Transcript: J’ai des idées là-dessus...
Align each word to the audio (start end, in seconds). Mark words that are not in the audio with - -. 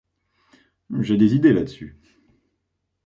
J’ai 1.01 1.15
des 1.15 1.35
idées 1.35 1.53
là-dessus... 1.53 1.95